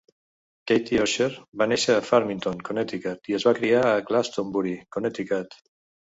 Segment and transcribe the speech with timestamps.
[0.69, 1.25] Katie Orscher
[1.61, 5.55] va néixer a Farmington, Connecticut i es va criar a Glastonbury, Connecticut.